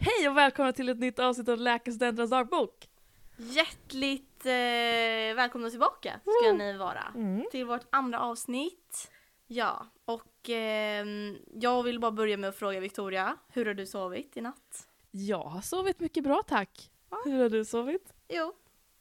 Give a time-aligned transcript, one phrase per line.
[0.00, 2.88] Hej och välkomna till ett nytt avsnitt av Läkarstudenternas dagbok!
[3.36, 6.56] Hjärtligt eh, välkomna tillbaka ska Woo!
[6.56, 7.44] ni vara Mm.
[7.50, 9.10] till vårt andra avsnitt.
[9.46, 14.36] Ja, och ehm, jag vill bara börja med att fråga Victoria, hur har du sovit
[14.36, 14.88] i natt?
[15.10, 16.90] Jag har sovit mycket bra tack.
[17.24, 18.12] Hur har du sovit?
[18.28, 18.52] Jo,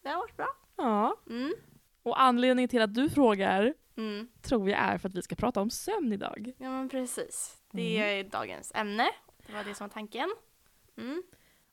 [0.04, 0.48] det har varit bra.
[0.78, 1.16] Ja.
[1.30, 1.54] Mm.
[2.04, 4.28] Och anledningen till att du frågar Mm.
[4.42, 6.54] tror jag är för att vi ska prata om sömn idag.
[6.58, 8.20] Ja men precis, det Mm.
[8.28, 9.10] är dagens ämne.
[9.48, 10.30] Det var det som var tanken.
[11.02, 11.24] Mm.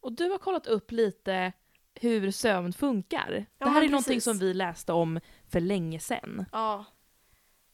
[0.01, 1.53] Och du har kollat upp lite
[1.95, 3.47] hur sömn funkar.
[3.59, 4.25] Ja, det här är men någonting precis.
[4.25, 6.45] som vi läste om för länge sedan.
[6.52, 6.85] Ja.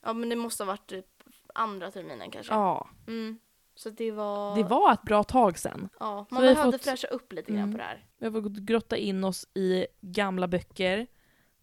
[0.02, 1.06] ja, men det måste ha varit typ
[1.54, 2.52] andra terminen kanske.
[2.52, 3.38] Ja, Mm.
[3.74, 4.56] Så det var...
[4.56, 5.88] det var ett bra tag sedan.
[6.00, 7.72] Ja, man behövde fått- fräscha upp lite grann Mm.
[7.72, 8.06] på det här.
[8.18, 11.06] Vi har fått grotta in oss i gamla böcker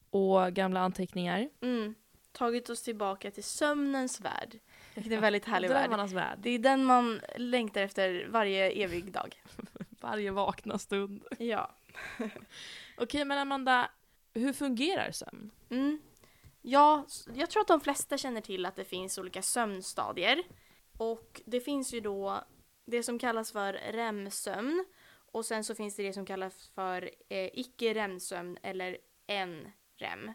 [0.09, 1.49] och gamla anteckningar.
[1.61, 1.95] Mm.
[2.31, 4.59] Tagit oss tillbaka till sömnens värld.
[4.95, 6.09] Vilket är en väldigt härlig värld.
[6.09, 6.39] Värld.
[6.41, 9.43] Det är den man längtar efter varje evig dag.
[9.99, 11.25] Varje vakna stund.
[11.39, 11.75] Ja.
[12.97, 13.91] Okej men Amanda,
[14.33, 15.51] hur fungerar sömn?
[15.69, 15.99] Mm.
[16.61, 20.43] Ja, jag tror att de flesta känner till att det finns olika sömnstadier.
[20.97, 22.43] Och det finns ju då
[22.85, 24.85] det som kallas för REM-sömn.
[25.31, 28.97] Och sen så finns det det som kallas för eh, icke-REM-sömn eller
[29.27, 30.33] NREM.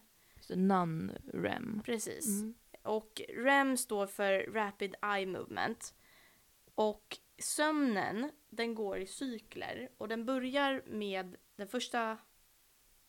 [0.49, 1.83] Non-REM.
[1.85, 2.27] Precis.
[2.27, 2.55] Mm.
[2.83, 5.95] Och REM står för Rapid Eye Movement.
[6.75, 9.89] Och sömnen, den går i cykler.
[9.99, 12.19] Och den börjar med, den första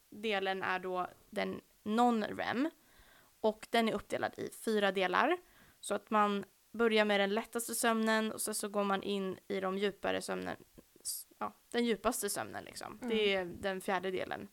[0.10, 2.70] delen är då den non-REM.
[3.40, 5.38] Och den är uppdelad i fyra delar.
[5.80, 9.60] Så att man börjar med den lättaste sömnen och sen så går man in i
[9.60, 10.58] de djupare sömnen.
[11.38, 13.00] Ja, den djupaste sömnen liksom.
[13.02, 14.48] Det är den fjärde delen.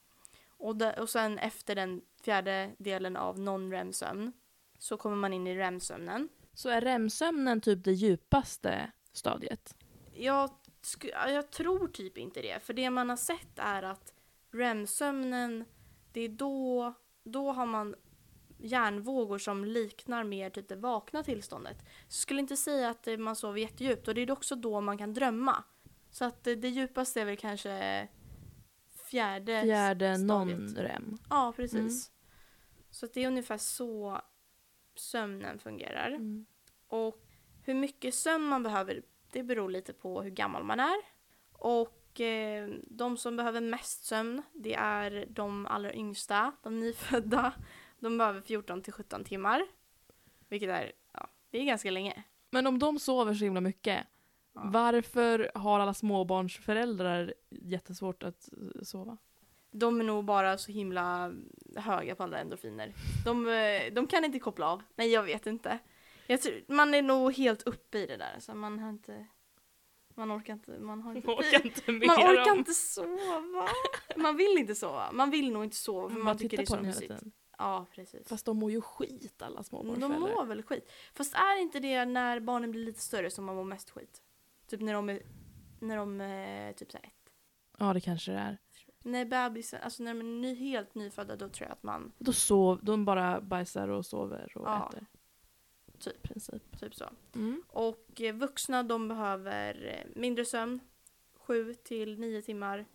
[0.46, 4.32] Och, de, och sen efter den fjärde delen av non-REM-sömn
[4.78, 6.28] så kommer man in i REM-sömnen.
[6.54, 9.76] Så är REM-sömnen typ det djupaste stadiet?
[10.14, 10.50] Jag,
[11.12, 14.12] jag tror typ inte det, för det man har sett är att
[14.50, 15.64] REM-sömnen,
[16.12, 17.94] det är då, då har man
[18.58, 21.78] hjärnvågor som liknar mer typ det vakna tillståndet.
[21.78, 24.98] Så jag skulle inte säga att man sover jättedjupt och det är också då man
[24.98, 25.64] kan drömma.
[26.10, 28.08] Så att det, det djupaste är väl kanske
[29.10, 31.18] fjärde, Fjärde non-REM.
[31.30, 32.10] Ja, precis.
[32.90, 34.20] Så att det är ungefär så
[34.94, 36.08] sömnen fungerar.
[36.08, 36.46] Mm.
[36.88, 37.21] Och
[37.62, 39.02] hur mycket sömn man behöver,
[39.32, 40.96] det beror lite på hur gammal man är.
[41.52, 47.52] Och eh, de som behöver mest sömn, det är de allra yngsta, de nyfödda.
[47.98, 49.66] De behöver 14 till 17 timmar.
[50.48, 52.22] Vilket är, ja, det är ganska länge.
[52.50, 54.06] Men om de sover så himla mycket,
[54.54, 54.60] Ja.
[54.64, 59.16] varför har alla småbarnsföräldrar jättesvårt att eh, sova?
[59.70, 61.32] De är nog bara så himla
[61.76, 62.92] höga på alla endorfiner.
[63.24, 64.82] De, eh, de kan inte koppla av.
[64.94, 65.78] Nej, jag vet inte.
[66.26, 68.36] Tror, man är nog helt uppe i det där.
[68.38, 69.26] Så man har inte...
[70.14, 70.78] Man orkar inte...
[70.78, 73.68] Man, har inte Jag orkar inte man orkar inte sova.
[74.16, 75.12] Man vill inte sova.
[75.12, 77.12] Man vill nog inte sova för Man, man tycker det är så mysigt.
[77.58, 78.28] Ja, precis.
[78.28, 80.18] Fast de mår ju skit alla de småbarnsföräldrar.
[80.18, 80.90] mår väl skit.
[81.14, 84.22] Fast är inte det när barnen blir lite större som man mår mest skit?
[84.66, 85.22] Typ när de är,
[85.80, 87.32] när de är typ så här ett.
[87.78, 88.58] Ja det kanske det är.
[89.04, 92.32] När bebisen, alltså när de är ny, helt nyfödda då tror jag att man, Då
[92.32, 94.88] sov, de bara bajsar och sover och Ja.
[94.88, 95.06] äter.
[96.02, 96.22] Typ.
[96.22, 96.80] Princip.
[96.80, 97.04] typ så.
[97.34, 97.62] Mm.
[97.68, 100.80] Och eh, vuxna de behöver eh, mindre sömn,
[101.34, 102.86] 7 till 9 timmar.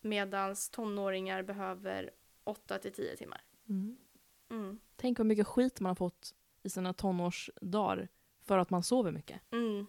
[0.00, 2.10] Medan tonåringar behöver
[2.44, 3.40] 8 till 10 timmar.
[3.68, 3.96] Mm.
[4.50, 4.78] Mm.
[4.96, 8.08] Tänk vad mycket skit man har fått i sina tonårsdagar
[8.42, 9.40] för att man sover mycket.
[9.52, 9.86] Mm.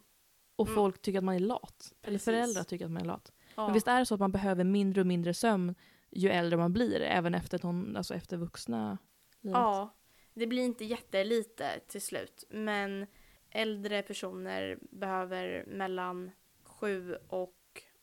[0.56, 0.76] Och Mm.
[0.76, 1.94] folk tycker att man är lat.
[2.02, 2.26] Eller Precis.
[2.26, 3.32] föräldrar tycker att man är lat.
[3.56, 3.66] Ja.
[3.66, 5.76] Men visst är det så att man behöver mindre och mindre sömn
[6.12, 8.98] ju äldre man blir, även efter, ton, alltså efter vuxna
[9.42, 9.58] livet?
[9.58, 9.96] Ja,
[10.34, 12.44] det blir inte jättelite till slut.
[12.50, 13.08] Men
[13.50, 16.32] äldre personer behöver mellan
[16.64, 17.56] 7 och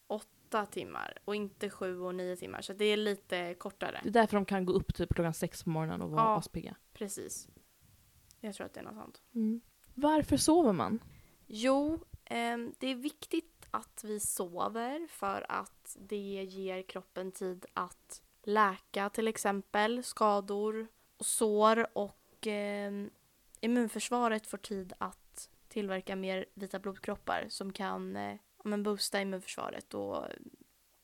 [0.06, 1.18] 8 timmar.
[1.24, 2.60] Och inte 7 och 9 timmar.
[2.62, 4.00] Så det är lite kortare.
[4.02, 6.36] Det är därför de kan gå upp typ klockan sex på morgonen och vara Ja.
[6.36, 6.76] aspigga.
[6.92, 7.48] Precis.
[8.40, 9.22] Jag tror att det är något sånt.
[9.34, 9.60] Mm.
[9.94, 10.98] Varför sover man?
[11.46, 18.22] Jo, ehm, det är viktigt att vi sover för att det ger kroppen tid att
[18.42, 20.86] läka till exempel skador
[21.16, 22.92] och sår och eh,
[23.60, 30.24] immunförsvaret får tid att tillverka mer vita blodkroppar som kan eh, men boosta immunförsvaret och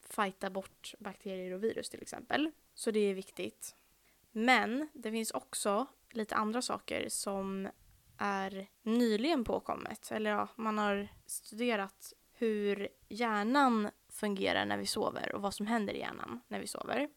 [0.09, 2.50] fighta bort bakterier och virus till exempel.
[2.75, 3.75] Så det är viktigt.
[4.31, 7.69] Men det finns också lite andra saker som
[8.19, 10.11] är nyligen påkommet.
[10.12, 15.94] Eller ja, man har studerat hur hjärnan fungerar när vi sover och vad som händer
[15.94, 17.09] i hjärnan när vi sover.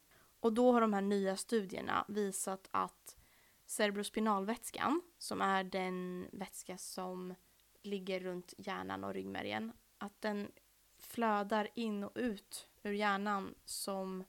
[0.45, 3.18] Och då har de här nya studierna visat att
[3.65, 7.36] cerebrospinalvätskan, som är den vätska som
[7.81, 10.51] ligger runt hjärnan och ryggmärgen, att den
[11.00, 14.24] flödar in och ut ur hjärnan som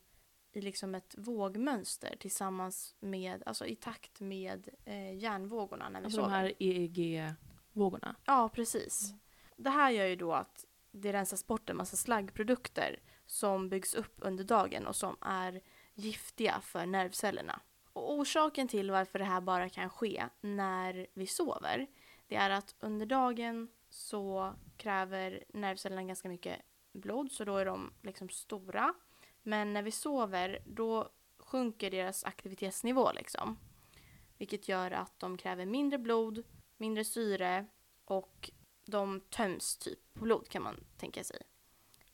[0.51, 6.19] i liksom ett vågmönster tillsammans med, alltså i takt med eh, hjärnvågorna när vi Alltså
[6.21, 6.37] de sover.
[6.37, 8.15] här EEG-vågorna.
[8.25, 9.13] Ja, precis.
[9.57, 14.15] Det här gör ju då att det rensas bort en massa slaggprodukter som byggs upp
[14.17, 15.61] under dagen och som är
[15.97, 17.59] giftiga för nervcellerna.
[17.93, 21.87] Och orsaken till varför det här bara kan ske när vi sover,
[22.27, 26.61] det är att under dagen så kräver nervcellerna ganska mycket
[26.93, 28.93] blod, så då är de liksom stora.
[29.43, 33.57] Men när vi sover, då sjunker deras aktivitetsnivå liksom.
[34.37, 36.43] Vilket gör att de kräver mindre blod,
[36.77, 37.65] mindre syre
[38.05, 38.51] och
[38.85, 41.41] de töms typ på blod kan man tänka sig.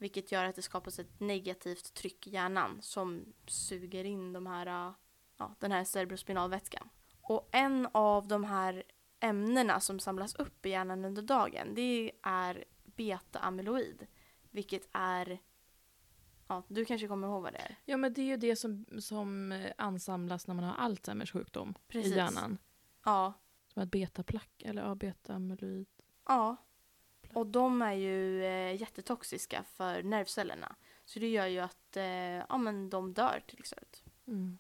[0.03, 4.94] Vilket gör att det skapas ett negativt tryck i hjärnan som suger in de här,
[5.38, 6.89] ja, den här cerebrospinalvätskan.
[7.21, 8.83] Och en av de här
[9.19, 14.07] ämnena som samlas upp i hjärnan under dagen det är beta-amyloid.
[14.51, 15.39] Vilket är,
[16.47, 17.75] ja du kanske kommer ihåg vad det är?
[17.85, 21.73] Ja men det är ju det som, som eh, ansamlas när man har Alzheimers sjukdom
[21.88, 22.13] Precis.
[22.13, 22.57] i hjärnan.
[23.05, 23.33] Ja,
[23.73, 25.88] Som ett betaplack eller ja, beta-amyloid.
[26.25, 26.55] Ja.
[27.35, 30.75] Och de är ju eh, jättetoxiska för nervcellerna.
[31.06, 34.00] Så det gör ju att eh, ja, men de dör till exempel.
[34.27, 34.57] Mm.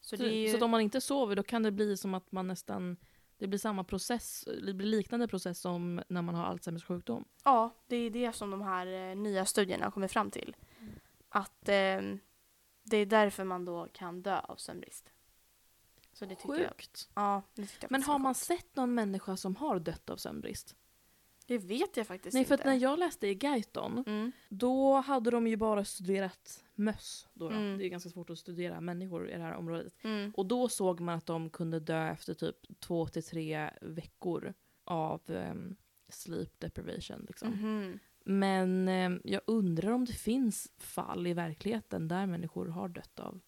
[0.00, 0.58] Så Så, ju...
[0.58, 2.96] så om man inte sover då kan det bli som att man nästan
[3.38, 7.24] det blir samma process, det blir liknande process som när man har Alzheimers sjukdom.
[7.44, 10.56] Ja, det är det som de här eh, nya studierna har kommit fram till.
[11.28, 12.00] Att eh,
[12.82, 15.10] det är därför man då kan dö av sömnbrist.
[16.12, 16.68] Så det tycker jag.
[16.68, 17.08] Sjukt.
[17.14, 18.46] Ja, det jag Men har man sjukt.
[18.46, 20.76] sett någon människa som har dött av sömnbrist?
[21.46, 22.62] Det vet jag faktiskt Nej för inte.
[22.62, 24.32] att när jag läste i Guyton Mm.
[24.48, 27.28] då hade de ju bara studerat möss.
[27.34, 27.54] Då då.
[27.56, 27.78] Mm.
[27.78, 29.94] Det är ganska svårt att studera människor i det här området.
[30.02, 30.32] Mm.
[30.36, 34.54] Och då såg man att de kunde dö efter typ två till tre veckor
[34.84, 35.76] av ehm,
[36.08, 37.24] sleep deprivation.
[37.28, 37.48] Liksom.
[37.50, 37.98] Mhm.
[38.26, 43.40] Men ehm, jag undrar om det finns fall i verkligheten där människor har dött av,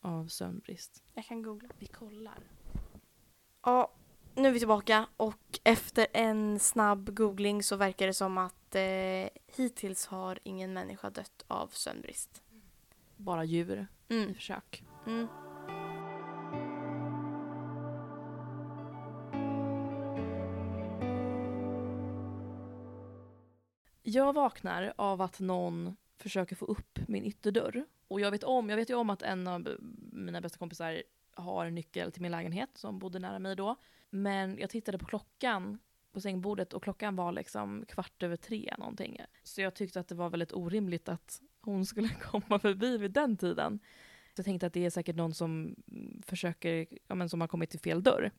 [0.00, 1.02] av sömnbrist.
[1.14, 1.68] Jag kan googla.
[1.78, 2.38] Vi kollar.
[3.62, 3.92] Ja,
[4.38, 9.28] nu är vi tillbaka och efter en snabb googling så verkar det som att eh,
[9.56, 12.42] hittills har ingen människa dött av sömnbrist.
[13.16, 14.34] Bara djur i Mm.
[14.34, 14.84] försök.
[15.06, 15.28] Mm.
[24.02, 27.84] Jag vaknar av att någon försöker få upp min ytterdörr.
[28.08, 29.68] Och jag vet, om, jag vet ju om att en av
[30.12, 31.02] mina bästa kompisar
[31.38, 33.76] har nyckel till min lägenhet som bodde nära mig då.
[34.10, 35.78] Men jag tittade på klockan
[36.12, 39.20] på sängbordet och klockan var liksom kvart över tre någonting.
[39.42, 43.36] Så jag tyckte att det var väldigt orimligt att hon skulle komma förbi vid den
[43.36, 43.78] tiden.
[44.34, 45.76] Så jag tänkte att det är säkert någon som
[46.26, 48.30] försöker, ja men som har kommit till fel dörr.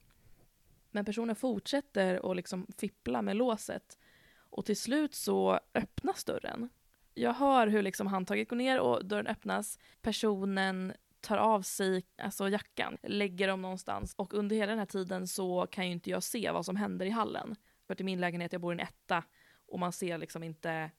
[0.91, 3.97] Men personen fortsätter att liksom fippla med låset
[4.35, 6.69] och till slut så öppnas dörren.
[7.13, 9.79] Jag hör hur liksom handtaget går ner och dörren öppnas.
[10.01, 15.27] Personen tar av sig alltså jackan, lägger dem någonstans och under hela den här tiden
[15.27, 17.55] så kan ju inte jag se vad som händer i hallen.
[17.87, 19.23] För att i min lägenhet, jag bor i en etta
[19.67, 20.91] och man ser liksom inte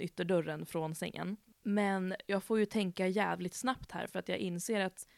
[0.00, 1.36] ytterdörren från sängen.
[1.62, 5.08] Men jag får ju tänka jävligt snabbt här för att jag inser att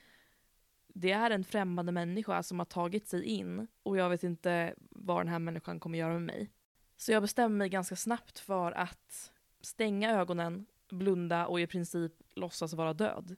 [0.89, 5.21] det är en främmande människa som har tagit sig in och jag vet inte vad
[5.21, 6.51] den här människan kommer göra med mig.
[6.97, 12.75] Så jag bestämmer mig ganska snabbt för att stänga ögonen, blunda och i princip låtsas
[12.75, 13.37] vara död.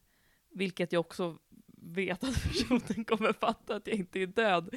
[0.56, 1.38] Vilket jag också
[1.82, 4.74] vet att personen kommer fatta att jag inte är död.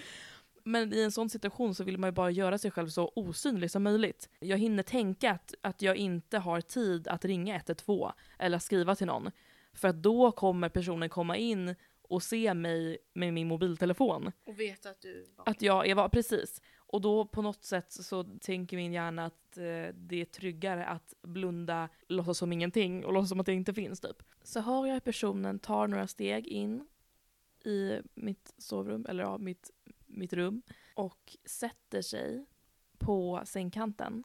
[0.63, 3.71] Men i en sån situation så vill man ju bara göra sig själv så osynlig
[3.71, 4.29] som möjligt.
[4.39, 9.07] Jag hinner tänka att, att jag inte har tid att ringa 112 eller skriva till
[9.07, 9.31] någon.
[9.73, 14.31] För att då kommer personen komma in och se mig med min mobiltelefon.
[14.45, 16.61] Och veta att du var Att jag är var precis.
[16.91, 21.13] Och då på något sätt så tänker min hjärna att eh, det är tryggare att
[21.21, 24.23] blunda, låtsas som ingenting och låtsas som att det inte finns typ.
[24.43, 26.87] Så hör jag personen tar några steg in
[27.63, 29.71] i mitt sovrum, eller ja, mitt,
[30.05, 30.61] mitt rum
[30.95, 32.45] och sätter sig
[32.97, 34.23] på sängkanten.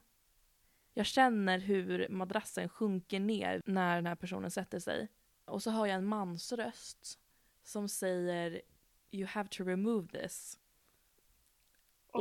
[0.93, 5.07] Jag känner hur madrassen sjunker ner när den här personen sätter sig.
[5.45, 7.19] Och så hör jag en mans röst
[7.63, 8.61] som säger
[9.11, 10.59] You have to remove this.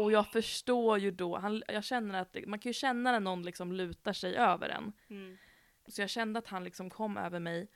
[0.03, 3.43] Och jag förstår ju då, han, jag känner att man kan ju känna när någon
[3.43, 4.93] liksom lutar sig över en.
[5.11, 5.37] Mm.
[5.87, 7.69] Så jag kände att han liksom kom över mig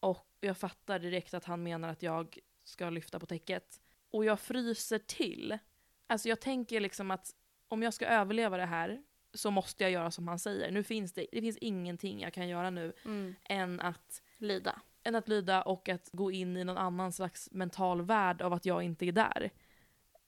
[0.00, 3.80] och jag fattar direkt att han menar att jag ska lyfta på täcket.
[4.10, 5.58] Och jag fryser till.
[6.06, 7.30] Alltså jag tänker liksom att
[7.68, 9.02] om jag ska överleva det här
[9.34, 10.70] så måste jag göra som han säger.
[10.70, 13.34] Nu finns det, det finns ingenting jag kan göra nu Mm.
[13.44, 14.80] än att, Lyda.
[15.02, 18.66] än att lyda och att gå in i någon annan slags mental värld av att
[18.66, 19.50] jag inte är där.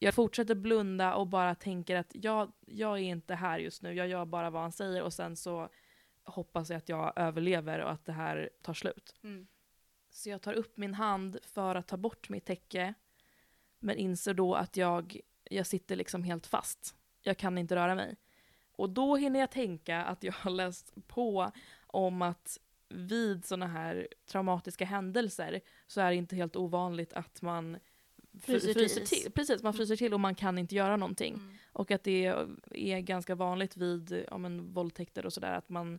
[0.04, 4.08] Jag fortsätter blunda och bara tänker att jag, jag är inte här just nu, jag
[4.08, 5.68] gör bara vad han säger och sen så
[6.25, 9.14] hoppas jag att jag överlever och att det här tar slut.
[9.23, 9.46] Mm.
[10.11, 12.94] Så jag tar upp min hand för att ta bort mitt täcke.
[13.78, 16.94] Men inser då att jag, jag sitter liksom helt fast.
[17.23, 18.16] Jag kan inte röra mig.
[18.73, 21.50] Och då hinner jag tänka att jag har läst på
[21.87, 22.58] om att
[22.88, 27.78] vid sådana här traumatiska händelser så är det inte helt ovanligt att man
[28.41, 29.33] Fryser fryser, till till.
[29.33, 31.35] Precis, man fryser till och man kan inte göra någonting.
[31.35, 31.55] Mm.
[31.73, 32.26] Och att det
[32.71, 35.99] är ganska vanligt vid ja, men, våldtäkter och sådär att man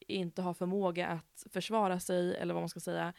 [0.00, 3.12] inte har förmåga att försvara sig eller vad man ska säga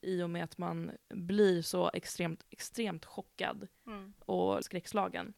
[0.00, 4.14] i och med att man blir så extremt, extremt chockad Mm.
[4.18, 5.34] och skräckslagen.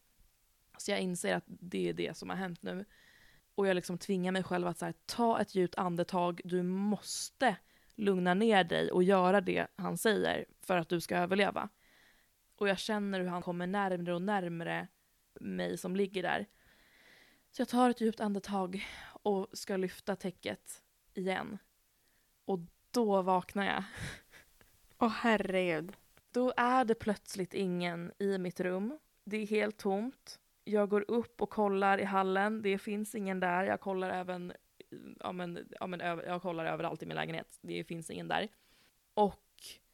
[0.78, 2.84] Så jag inser att det är det som har hänt nu.
[3.54, 7.56] Och jag liksom tvingar mig själv att här, ta ett djupt andetag, du måste
[7.94, 11.68] lugna ner dig och göra det han säger för att du ska överleva.
[12.60, 14.88] Och jag känner hur han kommer närmre och närmre
[15.40, 16.46] mig som ligger där.
[17.50, 18.86] Så jag tar ett djupt andetag
[19.22, 20.82] och ska lyfta täcket
[21.14, 21.58] igen.
[22.44, 22.58] Och
[22.90, 23.84] då vaknar jag.
[24.98, 25.92] Åh herregud.
[26.30, 28.98] Då är det plötsligt ingen i mitt rum.
[29.24, 30.40] Det är helt tomt.
[30.64, 32.62] Jag går upp och kollar i hallen.
[32.62, 33.64] Det finns ingen där.
[33.64, 34.52] Jag kollar även
[35.20, 37.58] ja, men, ja, men, jag kollar överallt i min lägenhet.
[37.60, 38.48] Det finns ingen där.
[39.14, 39.49] Och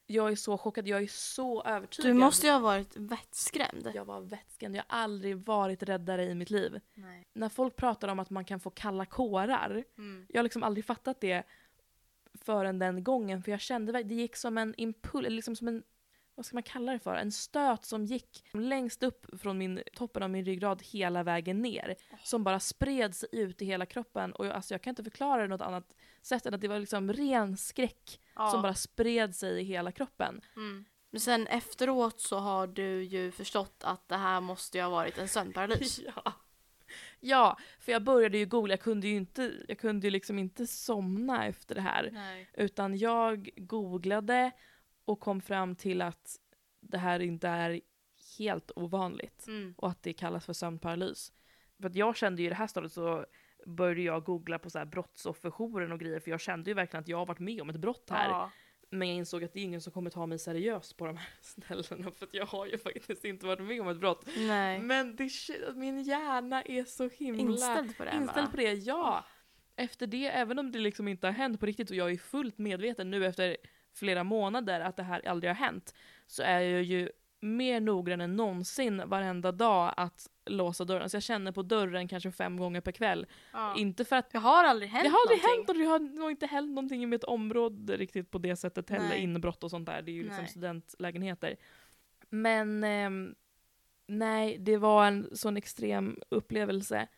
[0.06, 0.88] jag är så chockad.
[0.88, 2.10] Jag är så övertygad.
[2.10, 3.90] Du måste ju ha varit vettskrämd.
[3.94, 4.78] Jag var vätskande.
[4.78, 6.80] Jag har aldrig varit räddare i mitt liv.
[6.94, 7.26] Nej.
[7.32, 9.84] När folk pratar om att man kan få kalla kårar.
[9.98, 10.26] Mm.
[10.28, 11.42] Jag har liksom aldrig fattat det
[12.34, 13.42] förrän den gången.
[13.42, 15.82] För jag kände det gick som en impuls, liksom som en,
[16.36, 17.14] vad ska man kalla det för?
[17.14, 21.96] En stöt som gick längst upp från min, toppen av min ryggrad hela vägen ner.
[22.22, 24.32] Som bara spred sig ut i hela kroppen.
[24.32, 26.78] Och jag, alltså jag kan inte förklara det något annat sätt än att det var
[26.78, 28.50] liksom ren skräck Ja.
[28.50, 30.40] som bara spred sig i hela kroppen.
[30.56, 30.84] Mm.
[31.10, 35.18] Men sen efteråt så har du ju förstått att det här måste ju ha varit
[35.18, 36.00] en sömnparalys.
[36.24, 36.32] Ja.
[37.20, 40.66] ja, för jag började ju googla, jag kunde ju inte, jag kunde ju liksom inte
[40.66, 42.10] somna efter det här.
[42.12, 42.50] Nej.
[42.54, 44.50] Utan jag googlade
[45.06, 46.36] och kom fram till att
[46.80, 47.80] det här inte är
[48.38, 49.46] helt ovanligt.
[49.46, 49.74] Mm.
[49.76, 51.32] Och att det kallas för sömnparalys.
[51.80, 53.26] För att jag kände ju i det här stadiet så
[53.66, 56.20] började jag googla på så här brottsofferjouren och grejer.
[56.20, 58.28] För jag kände ju verkligen att jag har varit med om ett brott här.
[58.28, 58.50] Ja.
[58.90, 61.28] Men jag insåg att det är ingen som kommer ta mig seriöst på de här
[61.40, 62.10] ställena.
[62.10, 64.28] För att jag har ju faktiskt inte varit med om ett brott.
[64.36, 64.78] Nej.
[64.78, 65.30] Men det,
[65.74, 69.24] min hjärna är så himla Inställd på det inställd på det, ja.
[69.76, 72.58] Efter det, även om det liksom inte har hänt på riktigt och jag är fullt
[72.58, 73.56] medveten nu efter
[73.98, 75.94] flera månader att det här aldrig har hänt,
[76.26, 77.08] så är jag ju
[77.40, 81.10] mer noggrann än någonsin varenda dag att låsa dörren.
[81.10, 83.26] Så jag känner på dörren kanske fem gånger per kväll.
[83.52, 83.76] Ja.
[83.76, 85.58] Inte för att Det har aldrig hänt det har aldrig någonting.
[85.58, 88.90] hänt och det har nog inte hänt någonting i mitt område riktigt på det sättet
[88.90, 89.08] heller.
[89.08, 89.22] Nej.
[89.22, 90.02] Inbrott och sånt där.
[90.02, 90.48] Det är ju liksom Nej.
[90.50, 91.56] studentlägenheter.
[92.30, 93.34] Men ehm,
[94.06, 97.08] nej, det var en sån extrem upplevelse.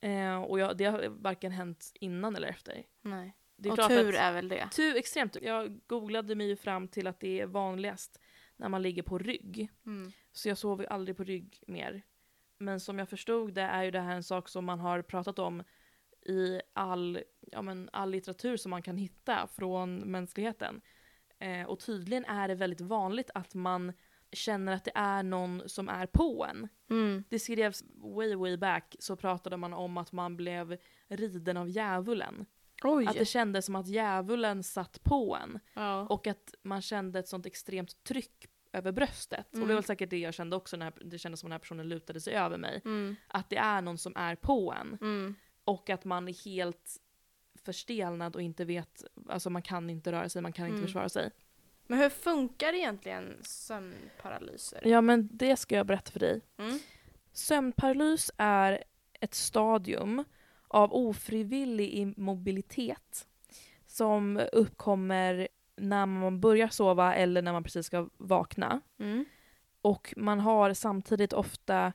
[0.00, 2.82] Eh, och jag, det har varken hänt innan eller efter.
[3.02, 3.36] Nej.
[3.62, 4.68] Det är och tur är väl det.
[4.72, 5.36] tur, extremt.
[5.42, 8.20] Jag googlade mig fram till att det är vanligast
[8.56, 9.70] när man ligger på rygg.
[9.86, 10.12] Mm.
[10.32, 12.02] Så jag sover aldrig på rygg mer.
[12.58, 15.38] Men som jag förstod det är ju det här en sak som man har pratat
[15.38, 15.62] om
[16.26, 20.80] i all, ja men, all litteratur som man kan hitta från mänskligheten.
[21.38, 23.92] Eh, och tydligen är det väldigt vanligt att man
[24.32, 26.68] känner att det är någon som är på en.
[26.90, 27.24] Mm.
[27.28, 30.76] Det skrevs way way back så pratade man om att man blev
[31.08, 32.46] riden av djävulen.
[32.84, 33.06] Oj.
[33.06, 35.58] Att det kändes som att djävulen satt på en.
[35.74, 36.00] ja.
[36.06, 39.46] Och att man kände ett sånt extremt tryck över bröstet.
[39.52, 39.74] Och det Mm.
[39.74, 42.34] var säkert det jag kände också när det kändes som den här personen lutade sig
[42.34, 42.80] över mig.
[42.84, 43.16] Mm.
[43.28, 44.98] Att det är någon som är på en.
[45.00, 45.34] Mm.
[45.64, 46.96] Och att man är helt
[47.64, 50.86] förstelnad och inte vet, alltså man kan inte röra sig, man kan inte Mm.
[50.86, 51.30] försvara sig.
[51.86, 54.80] Men hur funkar egentligen sömnparalyser?
[54.84, 56.40] Ja men det ska jag berätta för dig.
[56.58, 56.78] Mm.
[57.32, 58.84] Sömnparalys är
[59.20, 60.24] ett stadium
[60.70, 63.26] av ofrivillig immobilitet
[63.86, 68.80] som uppkommer när man börjar sova eller när man precis ska vakna.
[68.98, 69.24] Mm.
[69.82, 71.92] Och man har samtidigt ofta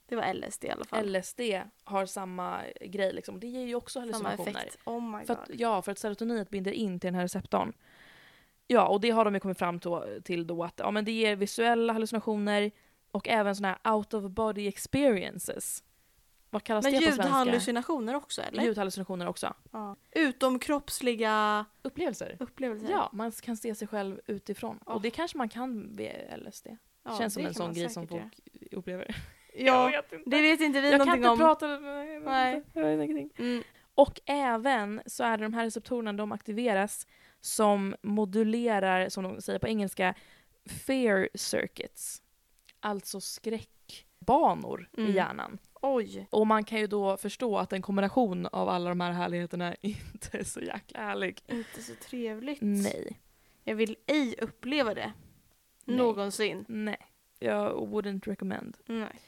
[0.05, 1.05] Det var LSD i alla fall.
[1.17, 1.41] LSD
[1.83, 3.39] har samma grej liksom.
[3.39, 4.59] Det ger ju också Samma hallucinationer.
[4.59, 4.77] effekt.
[4.85, 5.43] Oh my För god.
[5.43, 7.73] att, ja, för att serotoninet binder in till den här receptorn.
[8.67, 9.79] Ja, och det har de ju kommit fram
[10.23, 12.71] till då att ja, men det ger visuella hallucinationer
[13.11, 15.83] och även såna här out of body experiences.
[16.49, 17.23] Vad kallas Men det på svenska?
[17.23, 18.63] ljudhallucinationer också eller?
[18.63, 19.53] Ljudhallucinationer också.
[19.71, 19.95] Ja.
[20.11, 22.37] Utomkroppsliga Upplevelser.
[22.39, 22.89] upplevelser.
[22.91, 24.79] Ja, man kan se sig själv utifrån.
[24.85, 24.93] Oh.
[24.95, 26.67] Och det kanske man kan vid LSD.
[27.03, 28.23] Ja, Känns som det en kan sån grej som folk
[28.71, 29.03] upplever.
[29.03, 29.13] göra.
[29.53, 30.29] Ja, jag vet inte.
[30.29, 31.37] det vet inte vi jag kan någonting inte om.
[31.39, 32.55] prata nej, jag Nej.
[32.55, 32.79] inte.
[32.79, 33.45] Jag vet ingenting.
[33.45, 33.63] Mm.
[33.95, 37.07] Och även så är det de här receptorerna, de aktiveras
[37.41, 40.13] som modulerar, som de säger på engelska,
[40.85, 42.21] fear circuits.
[42.79, 45.09] Alltså skräckbanor Mm.
[45.09, 45.57] i hjärnan.
[45.81, 46.27] Oj.
[46.31, 50.37] Och man kan ju då förstå att en kombination av alla de här härligheterna inte
[50.37, 51.41] är så jäkla härlig.
[51.47, 52.59] Inte så trevligt.
[52.61, 53.19] Nej.
[53.63, 55.13] Jag vill ej uppleva det.
[55.85, 55.97] Nej.
[55.97, 56.65] Någonsin.
[56.67, 56.97] Nej.
[57.39, 58.77] Jag wouldn't recommend.
[58.85, 59.21] Nej.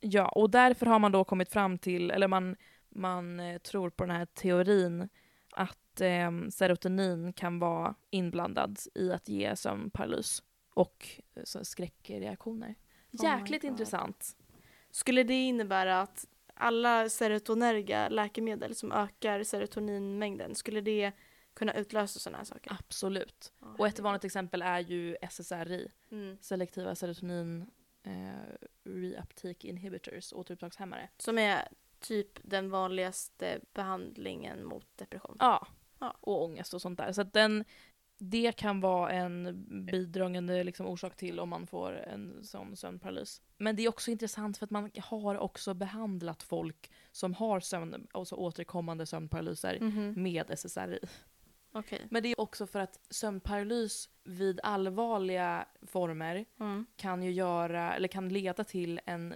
[0.00, 2.56] Ja, och därför har man då kommit fram till, eller man,
[2.88, 5.08] man eh, tror på den här teorin
[5.52, 10.42] att eh, serotonin kan vara inblandad i att ge sömnparalys
[10.74, 12.74] och eh, så skräckreaktioner.
[13.12, 14.36] Oh Jäkligt intressant.
[14.90, 21.12] Skulle det innebära att alla serotonerga läkemedel som ökar serotoninmängden, skulle det
[21.54, 22.72] kunna utlösa sådana här saker?
[22.80, 23.52] Absolut.
[23.60, 26.38] Ja, Och ett vanligt exempel är ju SSRI, Mm.
[26.40, 27.70] selektiva serotonin
[28.02, 31.08] eh, reuptake inhibitors, återupptagshämmare.
[31.18, 31.68] Som är
[32.00, 35.36] typ den vanligaste behandlingen mot depression.
[35.40, 35.66] Ja,
[35.98, 36.16] Ja.
[36.20, 37.12] och ångest och sånt där.
[37.12, 37.64] Så den,
[38.22, 43.42] det kan vara en bidragande liksom orsak till om man får en sån sömnparalys.
[43.58, 48.06] Men det är också intressant för att man har också behandlat folk som har sömn,
[48.12, 50.22] alltså återkommande sömnparalyser Mhm.
[50.22, 50.98] med SSRI.
[51.72, 52.00] Okej.
[52.10, 56.86] Men det är också för att sömnparalys vid allvarliga former Mm.
[56.96, 59.34] kan ju göra, eller kan leda till en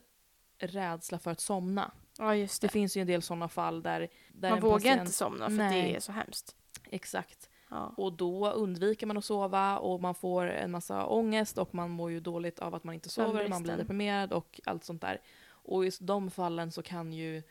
[0.59, 1.93] rädsla för att somna.
[2.19, 2.73] Ja, just Det det.
[2.73, 5.83] finns ju en del sådana fall där, där Man vågar patient, inte somna för Nej.
[5.83, 6.57] det är så hemskt.
[6.91, 7.51] Exakt.
[7.69, 7.95] Ja.
[7.97, 12.11] Och då undviker man att sova och man får en massa ångest och man mår
[12.11, 15.21] ju dåligt av att man inte sover, man blir deprimerad och allt sånt där.
[15.47, 17.43] Och i de fallen så kan ju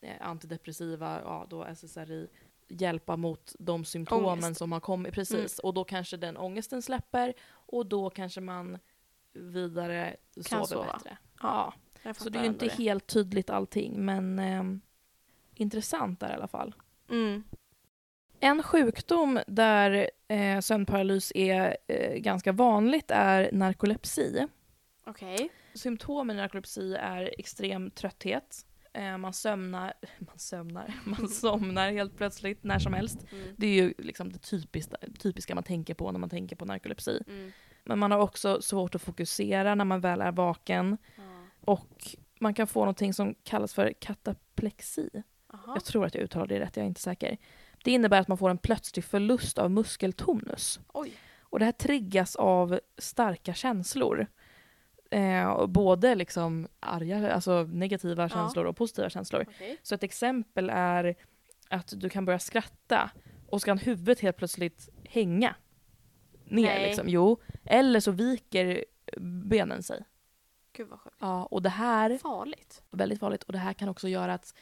[0.00, 2.28] eh, antidepressiva, ja då SSRI,
[2.68, 4.44] hjälpa mot de symptomen Ångest.
[4.44, 4.54] Mm.
[4.54, 5.14] som har kommit.
[5.14, 5.58] Precis.
[5.58, 8.78] Och då kanske den ångesten släpper och då kanske man
[9.32, 10.92] vidare sover sova.
[10.92, 11.18] bättre.
[11.42, 12.14] Ja, Ja.
[12.14, 14.80] Så det är ju inte helt tydligt allting men ehm,
[15.54, 16.74] intressant där i alla fall.
[17.10, 17.44] Mm.
[18.44, 24.46] En sjukdom där eh, sömnparalys är eh, ganska vanligt är narkolepsi.
[25.06, 25.48] Okej.
[25.74, 28.66] Symptomen i narkolepsi är extrem trötthet.
[28.92, 33.18] Eh, man sömnar, man sömnar, man somnar helt plötsligt när som helst.
[33.32, 33.54] Mm.
[33.56, 37.22] Det är ju liksom det typiska, typiska man tänker på när man tänker på narkolepsi.
[37.26, 37.52] Mm.
[37.84, 40.98] Men man har också svårt att fokusera när man väl är vaken.
[41.16, 41.22] Ja.
[41.60, 45.10] Och man kan få någonting som kallas för kataplexi.
[45.54, 45.72] Aha.
[45.74, 47.38] Jag tror att jag uttalar det rätt, jag är inte säker.
[47.84, 50.80] Det innebär att man får en plötslig förlust av muskeltonus.
[50.92, 51.12] Oj.
[51.40, 54.26] Och det här triggas av starka känslor.
[55.10, 58.28] Eh, både liksom arga, alltså negativa Ja.
[58.28, 59.44] känslor och positiva känslor.
[59.48, 59.78] Okej.
[59.82, 61.14] Så ett exempel är
[61.68, 63.10] att du kan börja skratta
[63.48, 65.54] och så kan huvudet helt plötsligt hänga
[66.44, 66.64] ner.
[66.74, 66.86] Nej.
[66.86, 67.08] Liksom.
[67.08, 67.40] Jo.
[67.64, 68.84] Eller så viker
[69.20, 70.04] benen sig.
[70.72, 71.16] Gud vad sjukt.
[71.20, 72.82] Ja, och det här Farligt.
[72.90, 73.42] väldigt farligt.
[73.42, 74.54] Och det här kan också göra att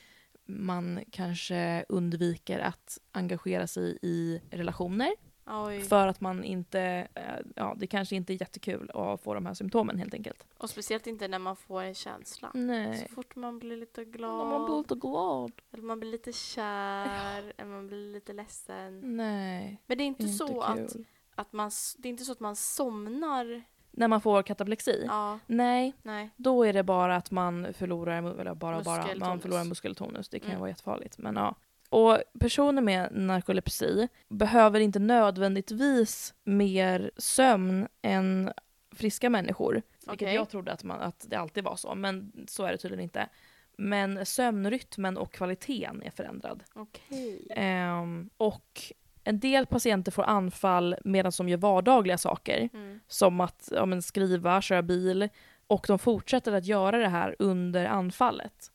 [0.58, 5.12] man kanske undviker att engagera sig i relationer.
[5.46, 5.80] Oj.
[5.80, 7.22] För att man inte, eh,
[7.56, 10.46] ja det kanske inte är jättekul att få de här symptomen helt enkelt.
[10.58, 12.50] Och speciellt inte när man får en känsla.
[12.54, 12.98] Nej.
[13.08, 15.52] Så fort man blir lite När glad, man blir lite glad.
[15.72, 19.16] eller man blir lite kär, eller man blir lite ledsen.
[19.16, 20.96] Nej, Men det är inte, inte så att,
[21.34, 23.62] att man, det är inte så att man somnar.
[23.90, 25.04] När man får kataplexi?
[25.08, 26.30] Ja, Nej, nej.
[26.36, 30.28] då är det bara att man förlorar, eller bara, bara, man förlorar muskeltonus.
[30.28, 30.60] Det kan Mm.
[30.60, 31.18] vara jättefarligt.
[31.18, 31.54] Men ja.
[31.88, 38.52] Och personer med narkolepsi behöver inte nödvändigtvis mer sömn än
[38.92, 39.72] friska människor.
[39.74, 40.34] Vilket Okej.
[40.34, 43.28] jag trodde att, man, att det alltid var så, men så är det tydligen inte.
[43.76, 46.62] Men sömnrytmen och kvaliteten är förändrad.
[46.74, 47.46] Okej.
[47.50, 48.82] Ehm, och
[49.30, 52.68] en del patienter får anfall medan de gör vardagliga saker.
[52.72, 53.00] Mm.
[53.06, 55.28] Som att ja, men skriva, köra bil.
[55.66, 58.70] Och de fortsätter att göra det här under anfallet.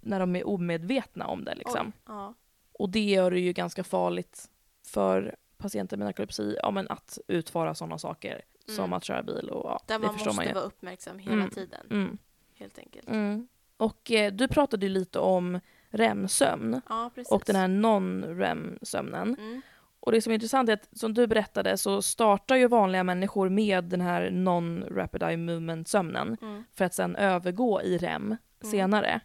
[0.00, 1.54] När de är omedvetna om det.
[1.54, 1.86] Liksom.
[1.86, 1.92] Oj.
[2.06, 2.34] Ja.
[2.72, 4.50] Och det gör det ju ganska farligt
[4.86, 8.42] för patienter med narkolepsi ja, men att utföra sådana saker.
[8.66, 8.92] Som Mm.
[8.92, 10.52] att köra bil och ja, Där det man förstår måste man ju.
[10.54, 11.50] vara uppmärksam hela Mm.
[11.50, 11.86] tiden.
[11.90, 12.18] Mm,
[12.54, 13.08] Helt enkelt.
[13.08, 13.48] mm.
[13.76, 19.36] Och eh, du pratade ju lite om REM-sömn Ja, och den här non-REM-sömnen.
[19.38, 19.62] Mm.
[20.00, 23.48] Och det som är intressant är att som du berättade så startar ju vanliga människor
[23.48, 26.64] med den här non-rapid eye movement-sömnen Mm.
[26.74, 29.20] för att sen övergå i REM senare.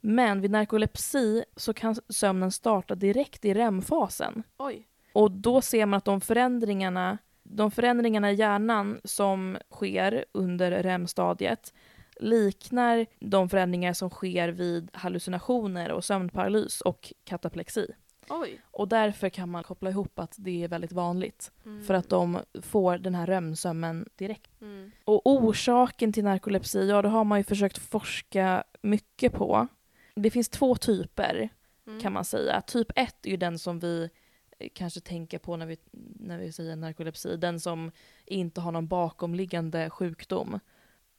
[0.00, 4.42] Men vid narkolepsi så kan sömnen starta direkt i REM-fasen.
[4.58, 4.88] Oj.
[5.12, 11.72] Och då ser man att de förändringarna, de förändringarna i hjärnan som sker under REM-stadiet
[12.20, 17.86] liknar de förändringar som sker vid hallucinationer och sömnparalys och kataplexi.
[18.30, 18.60] Oj.
[18.70, 21.52] Och därför kan man koppla ihop att det är väldigt vanligt.
[21.64, 21.84] Mm.
[21.84, 24.60] För att de får den här REM-sömnen direkt.
[24.60, 24.90] Mm.
[25.04, 29.66] Och orsaken till narkolepsi, ja det har man ju försökt forska mycket på.
[30.14, 31.50] Det finns två typer
[31.88, 32.00] Mm.
[32.00, 32.60] kan man säga.
[32.60, 34.10] Typ 1 är ju den som vi
[34.58, 35.76] eh, kanske tänker på när vi,
[36.20, 37.36] när vi säger narkolepsi.
[37.36, 37.90] Den som
[38.24, 40.60] inte har någon bakomliggande sjukdom.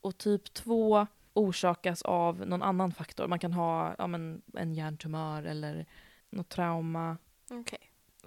[0.02, 3.28] Och typ 2 orsakas av någon annan faktor.
[3.28, 5.86] Man kan ha ja, men, en hjärntumör eller
[6.30, 7.18] något trauma
[7.52, 7.80] Okej.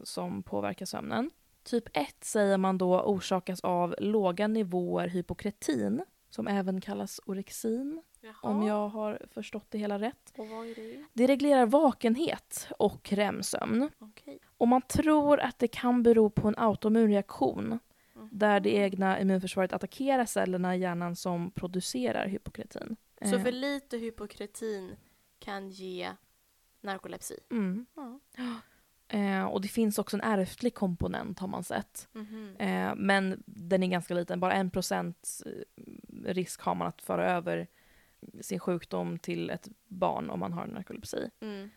[0.03, 1.31] som påverkar sömnen.
[1.63, 8.35] Typ 1 säger man då orsakas av låga nivåer hypokretin, som även kallas orexin, Jaha.
[8.43, 10.33] om jag har förstått det hela rätt.
[10.35, 11.05] Det?
[11.13, 13.91] Det reglerar vakenhet och REM-sömn.
[13.99, 14.39] Okej.
[14.59, 17.79] Och man tror att det kan bero på en autoimmun reaktion
[18.17, 18.29] Mm.
[18.33, 22.97] där det egna immunförsvaret attackerar cellerna i hjärnan som producerar hypokretin.
[23.23, 24.97] Så Eh, för lite hypokretin
[25.39, 26.11] kan ge
[26.83, 27.39] narkolepsi?
[27.51, 27.87] mm.
[27.97, 28.21] Ja.
[29.19, 32.09] eh, och det finns också en ärftlig komponent har man sett.
[32.13, 32.57] Mhm.
[32.59, 35.85] Eh, men den är ganska liten, bara en procent eh,
[36.25, 37.67] risk har man att föra över
[38.41, 41.31] sin sjukdom till ett barn om man har narkolepsi.
[41.41, 41.71] Mm.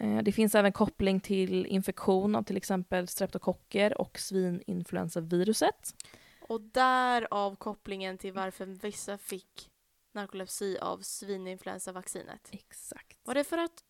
[0.00, 5.94] Eh, det finns även koppling till infektion av till exempel streptokocker och svininfluensaviruset.
[6.40, 9.70] Och därav kopplingen till varför vissa fick
[10.12, 12.48] narkolepsi av svininfluensavaccinet.
[12.52, 13.18] Exakt.
[13.24, 13.84] Var det för att...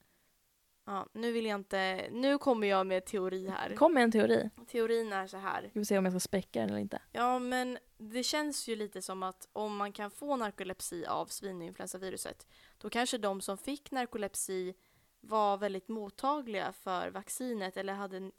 [0.90, 2.08] Ja, nu vill jag inte...
[2.10, 3.74] Nu kommer jag med teori här.
[3.74, 4.50] Kom med en teori.
[4.66, 5.70] Teorin är så här.
[5.72, 7.02] Vi se om jag ska späcka den eller inte.
[7.12, 12.46] Ja, men det känns ju lite som att om man kan få narkolepsi av svininfluensaviruset,
[12.78, 14.74] då kanske de som fick narkolepsi
[15.20, 18.30] var väldigt mottagliga för vaccinet eller hade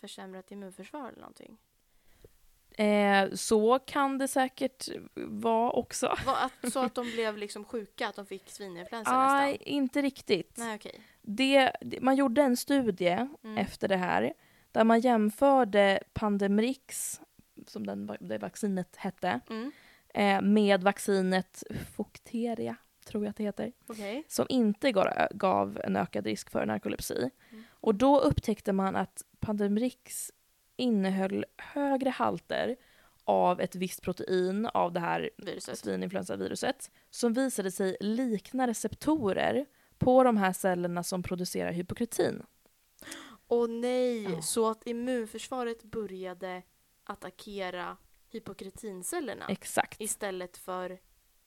[0.00, 1.58] försämrat immunförsvar eller någonting.
[2.70, 6.16] Eh, så kan det säkert vara också.
[6.26, 9.66] Var att, så att de blev liksom sjuka, att de fick svininfluensa Nej, nästan?
[9.66, 10.56] inte riktigt.
[10.56, 10.92] Nej, okej.
[10.92, 13.58] Det, det- man gjorde en studie Mm.
[13.58, 14.32] efter det här
[14.72, 17.20] där man jämförde Pandemrix,
[17.66, 19.72] som den, det vaccinet hette, Mm.
[20.14, 21.62] eh, med vaccinet
[21.96, 24.24] Focteria, tror jag att det heter, Okej.
[24.28, 27.30] som inte gav, gav en ökad risk för narkolepsi.
[27.52, 27.64] Mm.
[27.70, 30.30] Och då upptäckte man att Pandemrix
[30.76, 32.76] innehöll högre halter
[33.24, 35.78] av ett visst protein av det här Viruset.
[35.78, 39.66] svininfluensaviruset som visade sig likna receptorer
[40.00, 42.42] på de här cellerna som producerar hypokretin.
[43.48, 44.42] Åh nej, Ja.
[44.42, 46.62] så att immunförsvaret började
[47.04, 47.96] attackera
[48.32, 50.00] hypokretincellerna Exakt.
[50.00, 50.98] istället för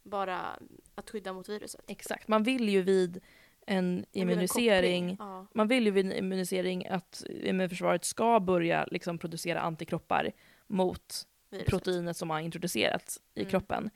[0.04, 0.60] bara
[0.96, 1.82] att skydda mot viruset.
[1.88, 2.28] Exakt.
[2.28, 3.20] Man vill ju vid
[3.66, 5.30] en en immunisering koppling.
[5.30, 5.48] Ja.
[5.54, 10.32] man vill ju vid en immunisering att immunförsvaret ska börja liksom producera antikroppar
[10.68, 11.70] mot Viruset.
[11.70, 13.50] proteinet som har introducerats i Mm.
[13.52, 13.89] kroppen.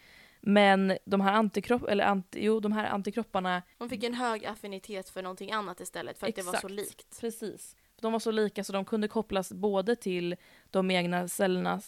[0.50, 5.10] Men de här, antikropp, eller anti, jo, de här antikropparna, De fick en hög affinitet
[5.10, 6.74] för någonting annat istället för att det var så Exakt.
[6.74, 7.20] likt.
[7.22, 10.36] precis, de var så lika så de kunde kopplas både till
[10.72, 11.82] de egna cellerna,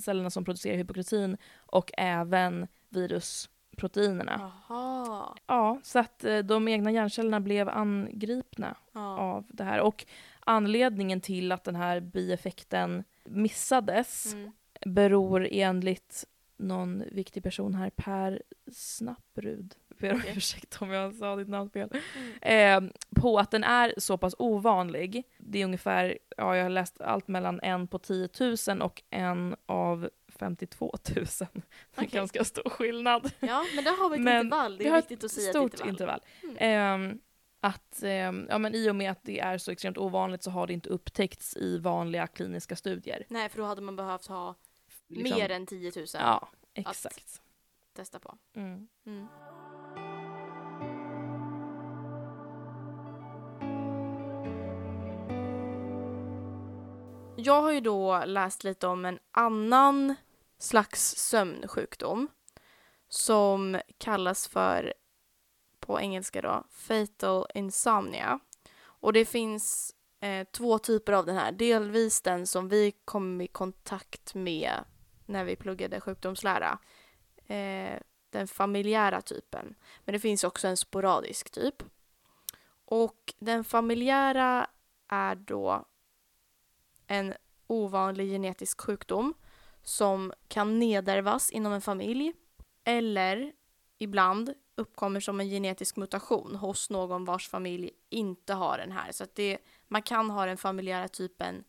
[0.00, 4.52] cellerna som producerar hypokretin och även virusproteinerna.
[4.68, 5.34] Jaha.
[5.46, 9.18] Ja, så att eh, de egna hjärncellerna blev angripna Ja.
[9.18, 9.80] av det här.
[9.80, 10.06] Och
[10.40, 14.52] anledningen till att den här bieffekten missades Mm.
[14.86, 16.24] beror enligt
[16.56, 21.90] någon viktig person här, Per Snapprud, ber om ursäkt om jag sa ditt namn fel,
[22.42, 22.84] Mm.
[22.86, 22.90] eh,
[23.20, 25.22] på att den är så pass ovanlig.
[25.38, 28.28] Det är ungefär, ja jag har läst allt mellan en på 10
[28.68, 31.24] 000 och en av 52 000.
[31.36, 31.50] Det är
[31.96, 32.08] Okej.
[32.12, 33.30] ganska stor skillnad.
[33.40, 34.78] Ja, men där har vi ett Men intervall.
[34.78, 35.90] Det är viktigt att säga ett stort intervall.
[35.90, 36.20] intervall.
[36.42, 36.56] Mm.
[37.10, 37.18] Ehm,
[37.60, 40.66] att ehm, ja, men i och med att det är så extremt ovanligt så har
[40.66, 43.24] det inte upptäckts i vanliga kliniska studier.
[43.28, 44.54] Nej, för då hade man behövt ha
[45.14, 47.16] Liksom- mer än 10 000 Ja, exakt.
[47.16, 47.40] att
[47.94, 48.38] testa på.
[48.54, 48.88] Mm.
[49.06, 49.26] Mm.
[57.36, 60.14] Jag har ju då läst lite om en annan
[60.58, 62.28] slags sömnsjukdom
[63.08, 64.94] som kallas för,
[65.80, 68.40] på engelska då, fatal insomnia.
[68.82, 71.52] Och det finns eh, två typer av den här.
[71.52, 74.72] Delvis den som vi kom i kontakt med
[75.26, 76.78] när vi pluggade sjukdomslära.
[77.46, 77.98] Eh,
[78.30, 79.74] den familjära typen.
[80.04, 81.82] Men det finns också en sporadisk typ.
[82.84, 84.66] Och den familjära
[85.08, 85.84] är då
[87.06, 87.34] en
[87.66, 89.34] ovanlig genetisk sjukdom
[89.82, 92.32] som kan nedärvas inom en familj
[92.84, 93.52] eller
[93.98, 99.12] ibland uppkommer som en genetisk mutation hos någon vars familj inte har den här.
[99.12, 99.58] Så att det,
[99.88, 101.64] man kan ha den familjära typen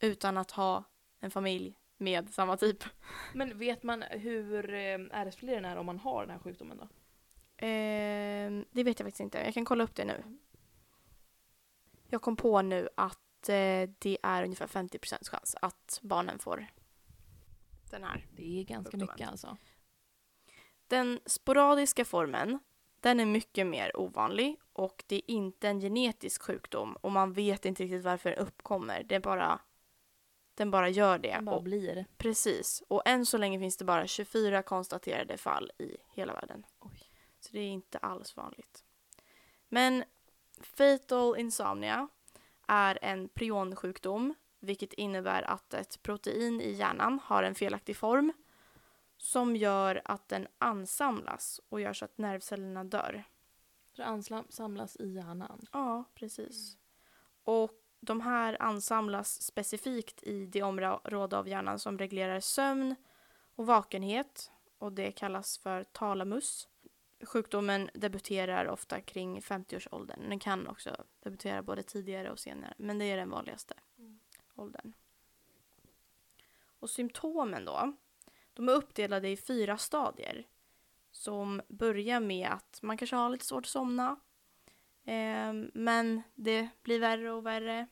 [0.00, 0.84] utan att ha
[1.20, 2.84] en familj med samma typ.
[3.34, 6.88] Men vet man hur eh, ärftlig den är om man har den här sjukdomen då?
[7.66, 9.38] Eh, det vet jag faktiskt inte.
[9.38, 10.38] Jag kan kolla upp det nu.
[12.08, 16.66] Jag kom på nu att eh, det är ungefär 50% chans att barnen får
[17.90, 18.26] den här.
[18.36, 19.14] Det är ganska Sjukdomen.
[19.14, 19.56] mycket alltså.
[20.86, 22.58] Den sporadiska formen,
[23.00, 27.64] den är mycket mer ovanlig och det är inte en genetisk sjukdom och man vet
[27.64, 29.02] inte riktigt varför den uppkommer.
[29.02, 29.60] Det är bara,
[30.56, 31.30] den bara gör det.
[31.32, 32.06] Den bara Och, blir.
[32.16, 32.82] precis.
[32.88, 36.66] Och än så länge finns det bara 24 konstaterade fall i hela världen.
[36.80, 37.02] Oj.
[37.40, 38.84] Så det är inte alls vanligt.
[39.68, 40.04] Men
[40.60, 42.08] fatal insomnia
[42.68, 48.32] är en prionsjukdom vilket innebär att ett protein i hjärnan har en felaktig form
[49.16, 53.24] som gör att den ansamlas och gör så att nervcellerna dör.
[53.86, 55.66] Så det anslam- samlas i hjärnan.
[55.72, 56.76] Ja, precis.
[57.44, 57.70] Och
[58.06, 62.94] de här ansamlas specifikt i det område av hjärnan som reglerar sömn
[63.54, 66.68] och vakenhet och det kallas för talamus.
[67.22, 70.28] Sjukdomen debuterar ofta kring 50-årsåldern.
[70.28, 74.20] Den kan också debutera både tidigare och senare, men det är den vanligaste Mm.
[74.54, 74.92] åldern.
[76.78, 77.92] Och symptomen då,
[78.52, 80.46] de är uppdelade i fyra stadier
[81.10, 84.16] som börjar med att man kanske har lite svårt att somna,
[85.06, 87.86] Ehm, men det blir värre och värre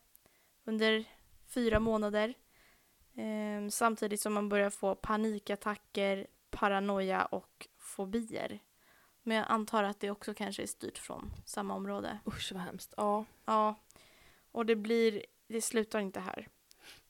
[0.64, 1.05] under
[1.46, 2.35] fyra månader.
[3.16, 8.59] Ehm, samtidigt som man börjar få panikattacker, paranoia och fobier.
[9.22, 12.18] Men jag antar att det också kanske är styrt från samma område.
[12.27, 12.94] Usch vad hemskt.
[12.96, 13.24] Ja.
[13.44, 13.74] Ja,
[14.53, 16.48] och det blir, det slutar inte här.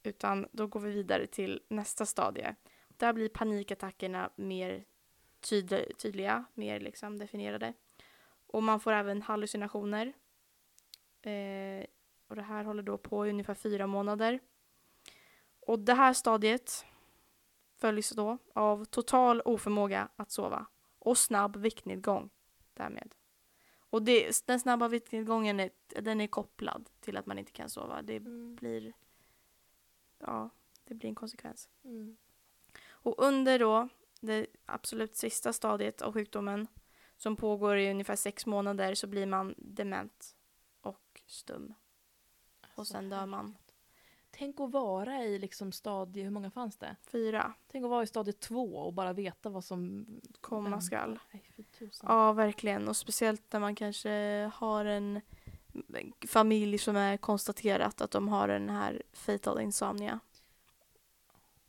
[0.02, 2.54] Utan då går vi vidare till nästa stadie.
[2.88, 4.84] Där blir panikattackerna mer
[5.40, 7.72] tyd- tydliga, mer liksom definierade.
[8.46, 10.12] Och man får även hallucinationer.
[11.22, 11.86] Eh,
[12.34, 14.40] och det här håller då på i ungefär fyra månader.
[15.60, 16.84] Och det här stadiet
[17.76, 20.66] följs då av total oförmåga att sova
[20.98, 22.30] och snabb viktnedgång
[22.74, 23.14] därmed.
[23.78, 25.70] Och det, den snabba viktnedgången är,
[26.00, 28.02] den är kopplad till att man inte kan sova.
[28.02, 28.54] Det Mm.
[28.56, 28.92] blir,
[30.18, 30.50] ja,
[30.84, 31.68] det blir en konsekvens.
[31.84, 32.16] Mm.
[32.88, 33.88] Och under då
[34.20, 36.66] det absolut sista stadiet av sjukdomen
[37.16, 40.36] som pågår i ungefär sex månader så blir man dement
[40.80, 41.74] och stum.
[42.74, 43.56] Och sen dör man.
[44.30, 46.96] Tänk att vara i liksom stadie, hur många fanns det?
[47.06, 50.06] Fyra, Tänk att vara i stadie två och bara veta vad som
[50.40, 51.18] komma skall.
[52.02, 52.88] Ja, verkligen.
[52.88, 54.10] Och speciellt när man kanske
[54.54, 55.20] har en
[56.28, 60.20] familj som är konstaterat att de har den här fatal insomnia.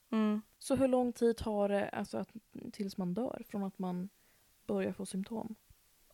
[0.09, 0.41] Mm.
[0.59, 2.29] Så hur lång tid tar det alltså, att,
[2.71, 4.09] tills man dör från att man
[4.65, 5.55] börjar få symptom?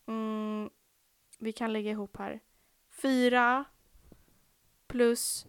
[0.06, 0.70] Mm.
[1.40, 2.40] Vi kan lägga ihop här.
[2.90, 3.66] Fyra
[4.92, 5.48] plus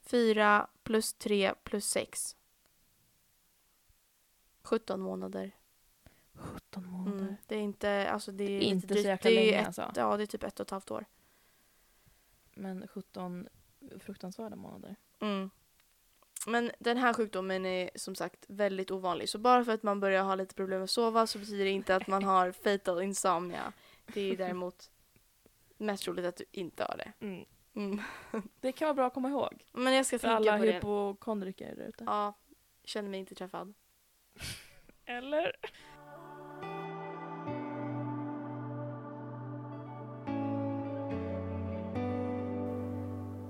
[0.00, 2.36] fyra plus tre plus sex.
[4.62, 5.56] 17 månader.
[6.32, 7.22] 17 månader.
[7.22, 7.36] Mm.
[7.46, 9.06] Det är inte, alltså det är Inte lite så drygt.
[9.06, 9.92] jäkla det är länge ett, alltså.
[9.96, 11.04] Ja, det är typ ett och ett halvt år.
[12.54, 13.48] Men 17
[14.00, 14.96] fruktansvärda månader.
[15.20, 15.50] Mm.
[16.46, 19.28] Men den här sjukdomen är som sagt väldigt ovanlig.
[19.28, 21.96] Så bara för att man börjar ha lite problem att sova så betyder det inte
[21.96, 23.72] att man har fatal insomnia.
[24.06, 24.90] Det är däremot
[25.76, 27.12] mest troligt att du inte har det.
[27.26, 27.44] Mm.
[28.60, 29.64] Det kan vara bra att komma ihåg.
[29.72, 30.72] Men jag ska För tänka alla på det.
[30.72, 32.04] hypokondriker där ute.
[32.06, 32.34] Ja,
[32.84, 33.74] känner mig inte träffad.
[35.04, 35.52] Eller?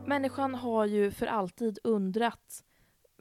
[0.07, 2.65] Människan har ju för alltid undrat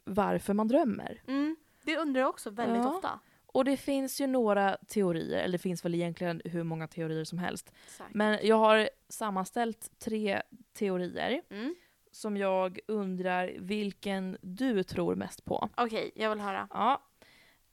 [0.04, 1.22] varför man drömmer.
[1.26, 1.56] Mm.
[1.82, 2.94] Det undrar jag också väldigt Ja.
[2.96, 3.20] ofta.
[3.58, 7.38] Och det finns ju några teorier, eller det finns väl egentligen hur många teorier som
[7.38, 7.72] helst.
[7.86, 8.14] Säkert.
[8.14, 10.42] Men jag har sammanställt tre
[10.72, 11.74] teorier Mm.
[12.10, 15.68] som jag undrar vilken du tror mest på.
[15.76, 16.68] Okej, jag vill höra.
[16.70, 17.02] Ja.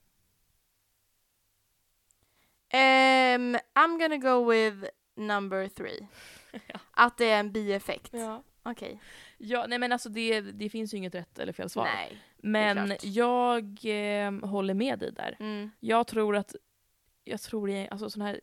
[2.73, 6.07] Um, I'm gonna go with number three.
[6.67, 6.79] Ja.
[6.91, 8.09] Att det är en bieffekt.
[8.13, 8.43] Ja.
[8.63, 9.01] Okej.
[9.37, 11.83] Ja, nej men alltså det, det finns ju inget rätt eller fel svar.
[11.83, 12.17] Nej.
[12.37, 15.37] men jag eh, håller med dig där.
[15.39, 15.71] Mm.
[15.79, 16.55] Jag tror att,
[17.23, 18.41] jag tror är, alltså sådana här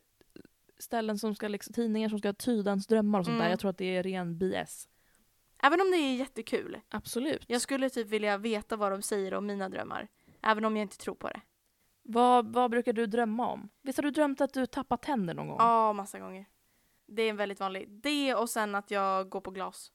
[0.79, 3.49] ställen som ska, liksom, tidningar som ska tyda ens drömmar och sånt där, Mm.
[3.51, 4.87] jag tror att det är ren BS.
[5.63, 6.79] Även om det är jättekul.
[6.89, 7.43] Absolut.
[7.47, 10.07] Jag skulle typ vilja veta vad de säger om mina drömmar.
[10.41, 11.41] Även om jag inte tror på det.
[12.09, 13.69] Vad, vad brukar du drömma om?
[13.81, 15.57] Visst har du drömt att du tappat tänder någon gång?
[15.59, 16.45] Ja, massa gånger.
[17.05, 17.89] Det är en väldigt vanlig.
[17.89, 19.91] Det och sen att jag går på glas.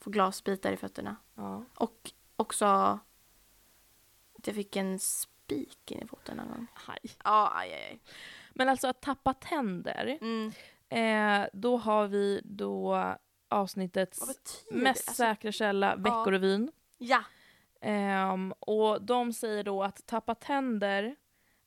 [0.00, 1.16] Får glasbitar i fötterna.
[1.34, 1.64] Ja.
[1.74, 6.66] Och också att jag fick en spik in i foten någon gång.
[6.86, 6.98] Aj.
[7.24, 8.00] Ja, aj, aj, aj.
[8.54, 10.52] Men alltså att tappa tänder, Mm.
[10.88, 13.04] eh, då har vi då
[13.48, 14.20] avsnittets
[14.70, 16.72] mest Alltså, säkra källa, Veckorevyn.
[16.98, 17.22] ja.
[17.80, 21.16] Ehm, och de säger då att tappa tänder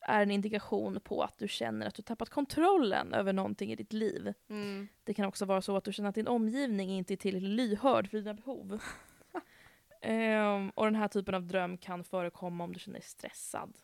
[0.01, 3.93] är en indikation på att du känner att du tappat kontrollen över någonting i ditt
[3.93, 4.33] liv.
[4.49, 4.87] Mm.
[5.03, 8.09] Det kan också vara så att du känner att din omgivning inte är tillräckligt lyhörd
[8.09, 8.79] för dina behov.
[10.01, 13.77] Ehm, och den här typen av dröm kan förekomma om du känner dig stressad.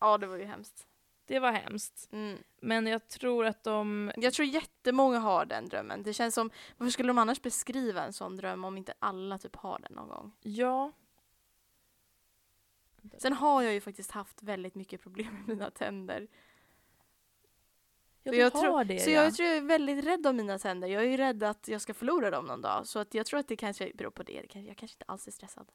[0.00, 0.86] Ja, det var ju hemskt.
[1.26, 2.08] Det var hemskt.
[2.12, 2.38] Mm.
[2.60, 4.12] Men jag tror att de...
[4.16, 6.02] Jag tror jättemånga har den drömmen.
[6.02, 9.56] Det känns som, varför skulle de annars beskriva en sån dröm om inte alla typ
[9.56, 10.32] har den någon gång?
[10.42, 10.92] Ja.
[13.18, 16.28] Sen har jag ju faktiskt haft väldigt mycket problem med mina tänder.
[18.22, 19.22] Ja, du jag har tror- det Så ja.
[19.24, 20.88] jag tror jag är väldigt rädd om mina tänder.
[20.88, 22.86] Jag är ju rädd att jag ska förlora dem någon dag.
[22.86, 24.32] Så att jag tror att det kanske beror på det.
[24.32, 25.72] Jag kanske inte alls är stressad.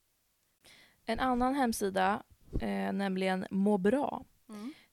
[1.06, 2.24] En annan hemsida,
[2.62, 4.26] eh, nämligen Må bra,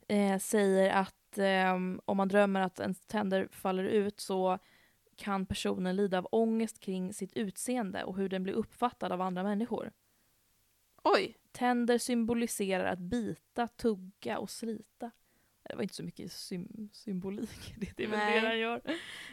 [0.09, 4.59] eh, säger att eh, om man drömmer att ens tänder faller ut så
[5.17, 9.43] kan personen lida av ångest kring sitt utseende och hur den blir uppfattad av andra
[9.43, 9.93] människor.
[11.03, 11.37] Oj!
[11.57, 15.11] Tänder symboliserar att bita, tugga och slita.
[15.69, 18.41] Det var inte så mycket sym- symbolik, det är väl Nej.
[18.41, 18.81] det den gör.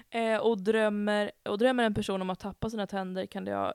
[0.09, 3.73] Eh, och, drömmer, och drömmer en person om att tappa sina tänder kan det ha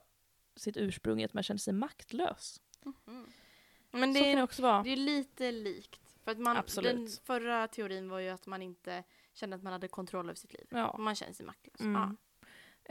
[0.56, 2.60] sitt ursprung i att man känner sig maktlös.
[3.90, 4.82] Men så det kan det är, också vara.
[4.82, 6.00] det är lite likt.
[6.24, 6.92] För att man, Absolut.
[6.96, 10.52] den förra teorin var ju att man inte kände att man hade kontroll över sitt
[10.52, 10.66] liv.
[10.70, 10.96] Ja.
[10.98, 11.80] Man känner sig maktlös.
[11.80, 11.94] Mm.
[11.94, 12.14] Ja.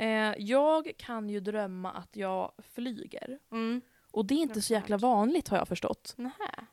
[0.04, 3.40] Eh, jag kan ju drömma att jag flyger.
[3.52, 3.82] Mm.
[4.12, 6.14] Och det är inte så jäkla vanligt har jag förstått.
[6.18, 6.66] Nähä.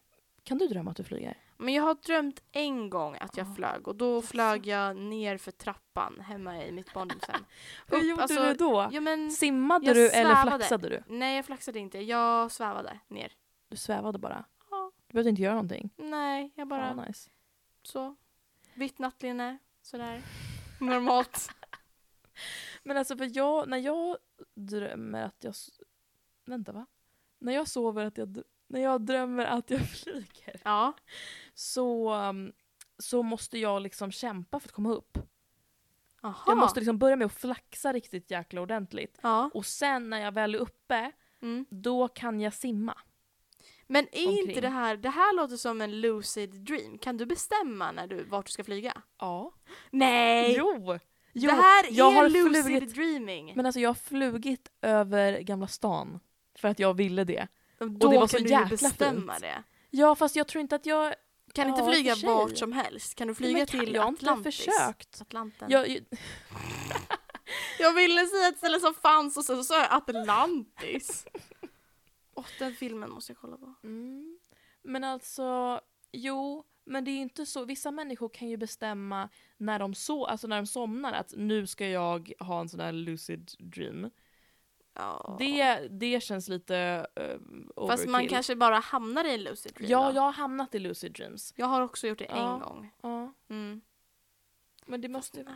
[0.42, 1.38] Kan du drömma att du flyger?
[1.56, 3.54] Men jag har drömt en gång att jag Ja.
[3.54, 7.44] flög och då flög jag ner för trappan hemma i mitt barndomshem.
[7.86, 8.88] Hur gjorde alltså, du då?
[8.92, 10.50] Ja, men, Simmade du eller svävade.
[10.50, 11.02] flaxade du?
[11.06, 11.98] nej, jag flaxade inte.
[11.98, 13.32] Jag svävade ner.
[13.68, 14.44] Du svävade bara?
[14.70, 14.92] Ja.
[15.06, 15.90] Du behövde inte göra någonting?
[15.96, 17.30] Nej, jag bara Ja, nice.
[17.82, 18.16] så.
[18.74, 20.22] Vitt nattlinne, sådär.
[20.80, 21.48] Normalt.
[22.82, 24.16] Men alltså för jag, när jag
[24.54, 25.54] drömmer att jag...
[26.44, 26.86] Vänta va?
[27.44, 28.42] När jag sover att jag...
[28.66, 30.92] När jag drömmer att jag flyger Ja.
[31.54, 32.52] så, um,
[32.98, 35.18] så måste jag liksom kämpa för att komma upp.
[36.22, 36.44] Aha.
[36.46, 39.18] Jag måste liksom börja med att flaxa riktigt jäkla ordentligt.
[39.22, 39.50] Ja.
[39.54, 41.66] Och sen när jag väl är uppe, Mm.
[41.70, 42.98] då kan jag simma.
[43.86, 44.48] Men är Omkring.
[44.48, 46.98] inte det här, det här låter som en lucid dream.
[46.98, 49.02] Kan du bestämma när du, vart du ska flyga?
[49.18, 49.52] Ja.
[49.90, 50.54] Nej!
[50.58, 50.98] Jo!
[51.32, 53.52] jo det här jag är lucid flugit- dreaming.
[53.56, 56.20] Men alltså jag har flugit över Gamla stan.
[56.54, 57.48] För att jag ville det.
[57.78, 59.42] Då det var så jäkla bestämma fint.
[59.42, 59.62] det.
[59.90, 61.14] Ja fast jag tror inte att jag...
[61.52, 63.14] Kan Ja, inte flyga och vart som helst?
[63.14, 64.56] Kan du flyga kan, till jag Atlantis?
[64.56, 65.20] försökt.
[65.20, 65.70] Atlanten.
[65.70, 66.00] Jag, jag,
[67.78, 71.26] Jag ville säga ett ställe som fanns och sen så sa jag Atlantis.
[72.34, 73.74] Åh, den filmen måste jag kolla på.
[73.82, 74.38] mm,
[74.82, 75.80] men alltså,
[76.12, 77.64] jo, men det är inte så.
[77.64, 81.86] Vissa människor kan ju bestämma när de, så, alltså när de somnar att nu ska
[81.88, 84.10] jag ha en sån här lucid dream.
[84.94, 85.36] Ja.
[85.38, 87.88] Det, det känns lite uh, overkill.
[87.88, 90.16] Fast man kanske bara hamnar i en lucid dream Ja, då.
[90.16, 91.52] jag har hamnat i lucid dreams.
[91.56, 92.54] jag har också gjort det Ja.
[92.54, 92.90] en gång.
[93.02, 93.80] Ja, Mm.
[94.86, 95.42] men det måste...
[95.42, 95.54] Nej,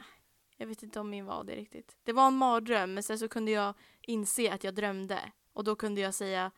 [0.57, 1.97] Jag vet inte om min var det riktigt.
[2.05, 5.21] Det var en mardröm men sen så kunde jag inse att jag drömde.
[5.53, 6.51] Och då kunde jag säga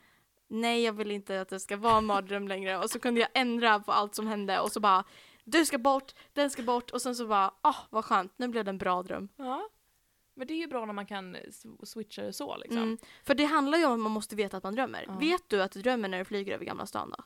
[0.49, 2.79] nej jag vill inte att det ska vara en mardröm längre.
[2.79, 5.05] Och så kunde jag ändra på allt som hände och så bara
[5.45, 8.65] du ska bort, den ska bort och sen så bara ah vad skönt, nu blev
[8.65, 9.29] det en bra dröm.
[9.37, 9.69] Ja.
[10.35, 11.37] Men det är ju bra när man kan
[11.83, 12.83] switcha det så liksom.
[12.83, 12.99] Mm.
[13.25, 15.05] För det handlar ju om att man måste veta att man drömmer.
[15.07, 15.19] Ja.
[15.19, 17.25] Vet du att du drömmer när du flyger över Gamla stan då?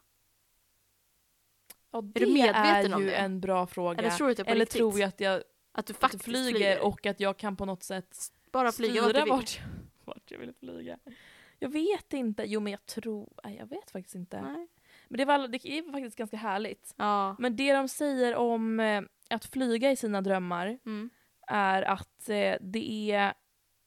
[1.91, 3.17] Ja, det du medveten är om ju det?
[3.17, 3.99] en bra fråga.
[3.99, 4.79] Eller tror du att är på Eller riktigt?
[4.79, 7.57] tror jag att jag, Att du att jag faktiskt flyger, flyger, och att jag kan
[7.57, 8.17] på något sätt
[8.53, 9.61] bara flyga styra vart,
[10.05, 10.99] vart jag vill flyga.
[11.59, 12.45] Jag vet inte.
[12.47, 13.33] Jo men jag tror...
[13.45, 14.43] Nej, jag vet faktiskt inte.
[14.43, 14.69] Nej.
[15.09, 16.95] Men det, var, det är faktiskt ganska härligt.
[16.97, 17.37] Ja.
[17.39, 21.11] Men det de säger om eh, att flyga i sina drömmar Mm.
[21.47, 23.35] Är att eh, det är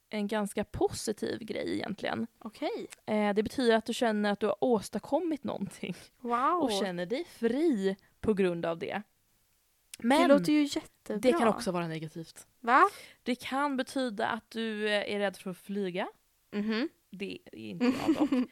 [0.09, 2.27] en ganska positiv grej egentligen.
[2.39, 2.87] Okej.
[3.05, 5.95] Eh, det betyder att du känner att du har åstadkommit någonting.
[6.19, 6.61] Wow.
[6.61, 9.01] och känner dig fri på grund av det.
[9.99, 11.17] Men det låter ju jättebra.
[11.17, 12.47] det kan också vara negativt.
[12.59, 12.81] Va?
[13.23, 16.07] Det kan betyda att du eh, är rädd för att flyga.
[16.51, 16.89] Mhm.
[17.09, 18.29] Det är inte jag dock.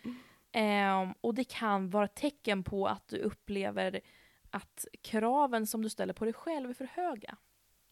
[0.52, 4.02] Ehm, och det kan vara tecken på att du upplever
[4.50, 7.38] att kraven som du ställer på dig själv är för höga.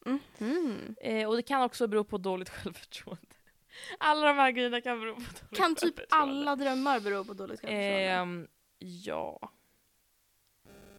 [0.05, 0.95] Mhm.
[1.01, 3.21] Eh, och det kan också bero på dåligt självförtroende.
[3.97, 7.59] Alla de här grejerna kan bero på dåligt Kan typ alla drömmar bero på dåligt
[7.61, 8.09] självförtroende?
[8.09, 8.47] Ehm,
[8.79, 9.49] ja.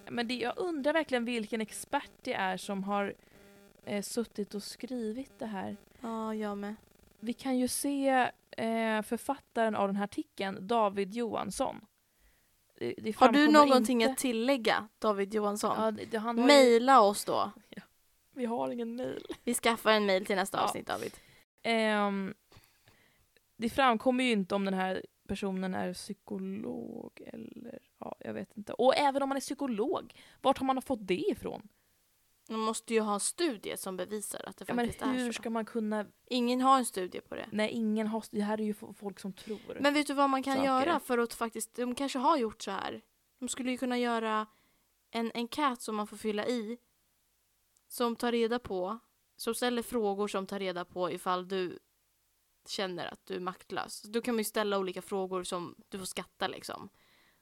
[0.09, 3.15] Men det, jag undrar verkligen vilken expert det är som har
[3.85, 5.77] eh, suttit och skrivit det här.
[6.01, 6.75] Ja, jag med.
[7.21, 8.09] Vi kan ju se
[8.51, 11.81] eh, författaren av den här artikeln, David Johansson.
[12.79, 15.77] Det, det Har du någonting inte- att tillägga, David Johansson?
[15.79, 17.53] Ja, det, har ju, Maila oss då.
[18.35, 19.27] Vi har ingen mail.
[19.45, 20.65] Vi skaffar en mail till nästa Ja.
[20.65, 21.13] avsnitt, David.
[21.63, 22.35] Ehm,
[23.57, 28.73] det framkommer ju inte om den här personen är psykolog eller ja, jag vet inte.
[28.73, 31.69] Och även om man är psykolog, vart har man fått det ifrån?
[32.49, 35.41] Man måste ju ha en studie som bevisar att det Ja, faktiskt är hur så.
[35.43, 36.07] ska man kunna...
[36.27, 37.47] Ingen har en studie på det.
[37.53, 38.25] Nej, ingen har...
[38.31, 39.79] Det här är ju folk som tror.
[39.81, 40.67] Men vet du vad man kan Saker.
[40.67, 43.01] göra för att faktiskt, de kanske har gjort så här.
[43.39, 44.47] De skulle ju kunna göra
[45.11, 46.79] en enkät som man får fylla i.
[47.95, 48.99] Som tar reda på,
[49.37, 51.79] som ställer frågor som tar reda på ifall du
[52.69, 54.03] känner att du är maktlös.
[54.03, 56.89] Då kan man ju ställa olika frågor som du får skatta liksom.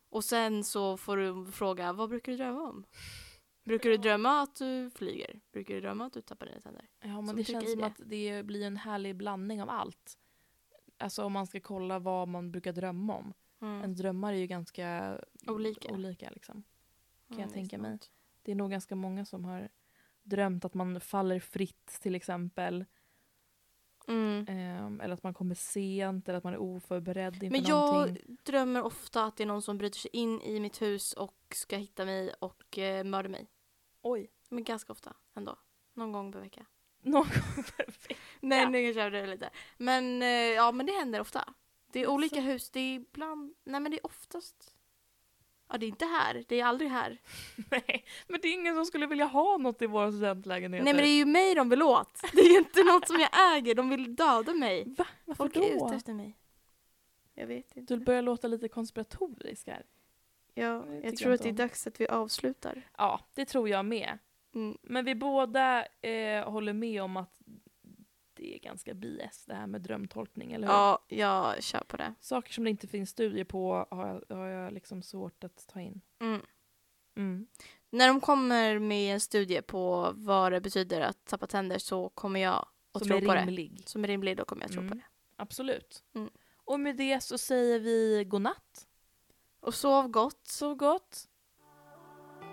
[0.08, 2.84] Och sen så får du fråga, vad brukar du drömma om?
[3.64, 5.40] Brukar du drömma att du flyger?
[5.52, 6.88] Brukar du drömma att du tappar dina tänder?
[7.00, 7.86] ja, men som det känns som det.
[7.86, 10.18] att det blir en härlig blandning av allt.
[10.98, 13.34] Alltså om man ska kolla vad man brukar drömma om.
[13.60, 13.80] Mm.
[13.80, 15.92] Ens drömmar är ju ganska Olika.
[15.92, 16.62] olika liksom.
[17.28, 17.98] kan jag det är tänka mig.
[18.42, 19.68] Det är nog ganska många som har
[20.22, 22.84] drömt att man faller fritt till exempel.
[24.08, 24.46] Mm.
[24.48, 28.36] Ehm, eller att man kommer sent eller att man är oförberedd inför Men jag någonting.
[28.42, 31.76] drömmer ofta att det är någon som bryter sig in i mitt hus och ska
[31.76, 33.50] hitta mig och eh, mörda mig.
[34.02, 34.30] Oj.
[34.48, 35.56] Men ganska ofta ändå.
[35.94, 36.66] Någon gång per vecka.
[37.02, 38.14] Någon gång per vecka.
[38.40, 39.50] Nej, nu kanske jag överdriver lite.
[39.76, 41.54] Men eh, ja, men det händer ofta.
[41.92, 42.70] Det är olika hus.
[42.70, 43.54] Det är ibland...
[43.64, 44.71] Nej, men det är oftast...
[45.72, 46.44] Ja, det är inte här.
[46.48, 47.18] Det är aldrig här.
[47.70, 50.84] Nej, men det är ingen som skulle vilja ha något i våra studentlägenheter.
[50.84, 52.20] Nej, men det är ju mig de vill åt.
[52.32, 53.74] Det är ju inte något som jag äger.
[53.74, 54.84] De vill döda mig.
[54.98, 55.06] Va?
[55.24, 55.86] Varför Folk är då?
[55.86, 56.36] ute efter mig.
[57.34, 57.94] Jag vet inte.
[57.94, 59.82] Du börjar låta lite konspiratorisk här.
[60.54, 62.88] Ja, jag tycker tror jag att det är dags att vi avslutar.
[62.98, 64.18] Ja, det tror jag med.
[64.54, 64.78] Mm.
[64.82, 67.34] Men vi båda eh, håller med om att
[68.42, 70.74] det är ganska BS det här med drömtolkning, eller hur?
[70.74, 72.14] Ja, jag kör på det.
[72.20, 75.80] Saker som det inte finns studier på har jag, har jag liksom svårt att ta
[75.80, 76.00] in.
[76.20, 76.40] Mm.
[77.16, 77.46] Mm.
[77.90, 82.40] När de kommer med en studie på vad det betyder att tappa tänder så kommer
[82.40, 83.40] jag att Som tro på det.
[83.40, 83.82] rimlig.
[83.86, 84.90] Som är rimlig, då kommer jag tro Mm.
[84.90, 85.04] på det.
[85.36, 86.04] Absolut.
[86.14, 86.30] Mm.
[86.64, 88.88] Och med det så säger vi godnatt.
[89.60, 90.46] Och sov gott.
[90.46, 91.28] Sov gott.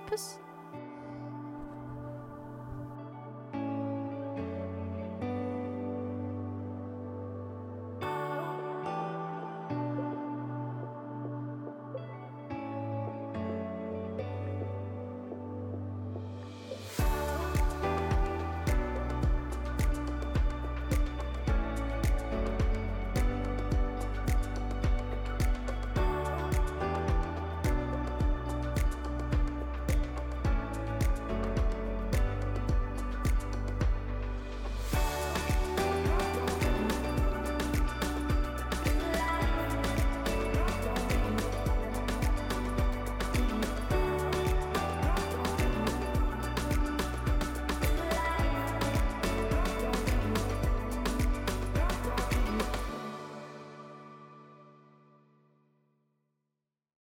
[0.09, 0.39] Puss.